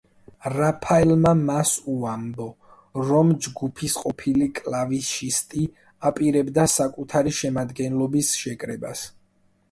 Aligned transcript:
რაფაელმა 0.51 1.31
მას 1.39 1.73
უამბო, 1.95 2.45
რომ 3.09 3.33
ჯგუფის 3.47 3.97
ყოფილი 4.05 4.47
კლავიშისტი 4.59 5.65
აპირებდა 6.11 6.65
საკუთარი 6.77 7.35
შემადგენლობის 7.41 8.33
შეკრებას. 8.45 9.05